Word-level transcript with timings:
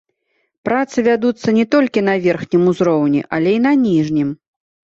Працы 0.67 1.03
вядуцца 1.07 1.47
не 1.59 1.65
толькі 1.75 2.03
на 2.09 2.17
верхнім 2.25 2.63
узроўні, 2.73 3.21
але 3.39 3.49
і 3.61 3.63
на 3.69 3.77
ніжнім. 3.87 4.37